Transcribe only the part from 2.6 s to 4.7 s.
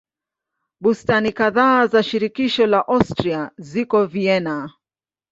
la Austria ziko Vienna.